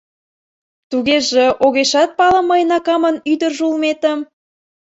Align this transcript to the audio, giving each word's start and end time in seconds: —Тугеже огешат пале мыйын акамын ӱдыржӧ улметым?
—Тугеже 0.89 1.45
огешат 1.65 2.09
пале 2.17 2.41
мыйын 2.49 2.71
акамын 2.77 3.15
ӱдыржӧ 3.31 3.63
улметым? 3.71 4.19